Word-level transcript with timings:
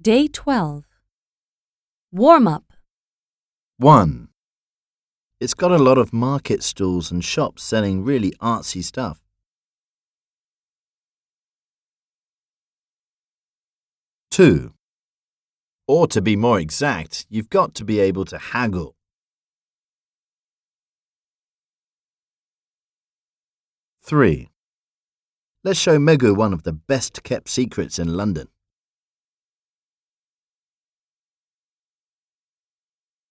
Day 0.00 0.28
12. 0.28 0.84
Warm 2.12 2.46
up. 2.46 2.64
1. 3.78 4.28
It's 5.40 5.54
got 5.54 5.72
a 5.72 5.78
lot 5.78 5.96
of 5.96 6.12
market 6.12 6.62
stalls 6.62 7.10
and 7.10 7.24
shops 7.24 7.62
selling 7.62 8.04
really 8.04 8.32
artsy 8.32 8.84
stuff. 8.84 9.22
2. 14.30 14.74
Or 15.88 16.06
to 16.08 16.20
be 16.20 16.36
more 16.36 16.60
exact, 16.60 17.24
you've 17.30 17.48
got 17.48 17.74
to 17.76 17.84
be 17.84 17.98
able 17.98 18.26
to 18.26 18.36
haggle. 18.36 18.96
3. 24.02 24.50
Let's 25.64 25.80
show 25.80 25.96
Megu 25.96 26.36
one 26.36 26.52
of 26.52 26.64
the 26.64 26.72
best 26.74 27.22
kept 27.22 27.48
secrets 27.48 27.98
in 27.98 28.14
London. 28.14 28.48